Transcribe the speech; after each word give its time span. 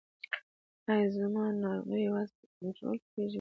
ایا 0.89 1.07
زما 1.17 1.43
ناروغي 1.63 1.99
یوازې 2.07 2.33
په 2.39 2.45
کنټرول 2.59 2.97
کیږي؟ 3.11 3.29